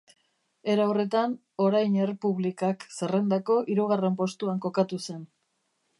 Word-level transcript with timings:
Era 0.75 0.87
horretan, 0.91 1.35
Orain 1.65 1.99
Errepublikak 2.05 2.85
zerrendako 2.97 3.61
hirugarren 3.75 4.19
postuan 4.23 4.63
kokatu 4.67 5.01
zen. 5.11 5.25